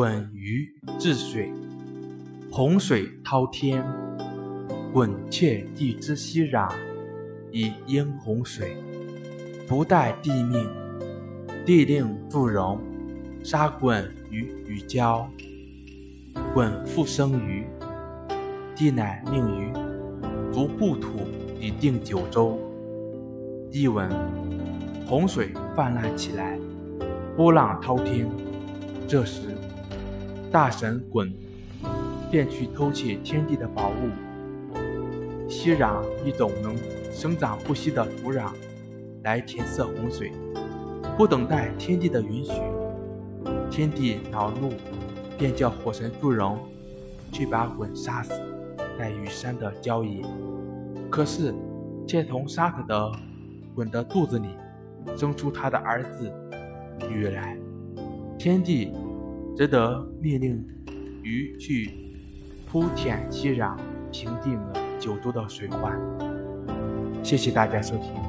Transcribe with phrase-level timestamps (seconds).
[0.00, 1.52] 鲧鱼治水，
[2.50, 3.84] 洪水滔天，
[4.94, 6.72] 鲧窃地之熙壤，
[7.52, 8.78] 以应洪水。
[9.68, 10.66] 不待地命，
[11.66, 12.80] 地令祝融，
[13.44, 15.26] 杀鲧于鱼礁。
[16.54, 17.66] 鲧复生于，
[18.74, 19.70] 帝乃命于
[20.50, 21.28] 逐故土
[21.60, 22.58] 以定九州。
[23.70, 24.08] 译文：
[25.06, 26.58] 洪水泛滥起来，
[27.36, 28.26] 波浪滔天，
[29.06, 29.42] 这时。
[30.50, 31.30] 大神鲧
[32.28, 34.10] 便去偷窃天地的宝物，
[35.48, 36.74] 熙壤一种能
[37.12, 38.50] 生长不息的土壤，
[39.22, 40.32] 来填塞洪水。
[41.16, 42.52] 不等待天地的允许，
[43.70, 44.72] 天地恼怒，
[45.38, 46.58] 便叫火神祝融
[47.30, 48.32] 去把鲧杀死
[48.98, 50.24] 在羽山的郊野。
[51.08, 51.54] 可是，
[52.08, 53.12] 却从杀死的
[53.76, 54.48] 鲧的肚子里
[55.16, 56.28] 生出他的儿子
[57.08, 57.56] 禹来。
[58.36, 58.92] 天地。
[59.56, 60.64] 只得命令
[61.22, 61.90] 鱼去
[62.66, 63.76] 铺填熙壤，
[64.10, 65.98] 平定了九州的水患。
[67.22, 68.20] 谢谢大家收听。